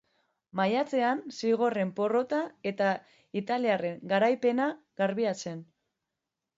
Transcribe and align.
Maiatzean 0.59 1.21
zigorren 1.41 1.91
porrota 2.01 2.41
eta 2.73 2.89
italiarren 3.43 4.03
garaipena 4.15 4.73
garbia 5.05 5.39
zen. 5.41 5.65